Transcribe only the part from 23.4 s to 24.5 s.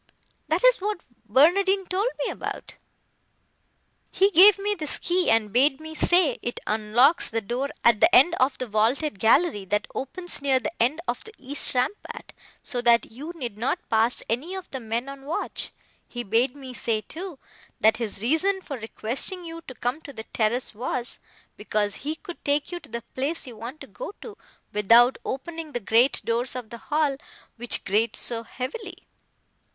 you want to go to,